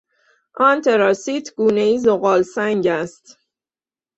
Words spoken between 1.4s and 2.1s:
گونهای